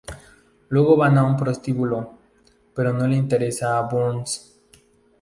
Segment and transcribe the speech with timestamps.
[0.69, 2.17] Luego van a un prostíbulo,
[2.73, 4.59] pero no le interesa a Burns.